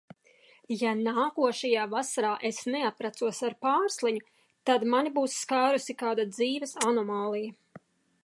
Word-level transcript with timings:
Ja 0.83 0.91
nākošā 0.99 1.83
vasarā 1.91 2.31
es 2.49 2.61
neapprecos 2.75 3.41
ar 3.49 3.57
Pārsliņu, 3.67 4.25
tad 4.69 4.85
mani 4.95 5.13
būs 5.19 5.35
skārusi 5.45 5.97
kāda 6.03 6.25
dzīves 6.33 6.75
anomālija! 6.93 7.85